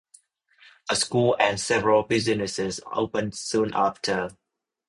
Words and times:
A 0.89 0.95
school 0.95 1.35
and 1.39 1.59
several 1.59 2.01
businesses 2.01 2.79
opened 2.91 3.35
soon 3.35 3.71
after. 3.75 4.31